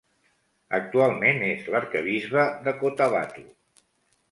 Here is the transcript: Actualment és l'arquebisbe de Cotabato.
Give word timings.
Actualment 0.77 1.43
és 1.49 1.69
l'arquebisbe 1.75 2.49
de 2.69 2.75
Cotabato. 2.83 3.49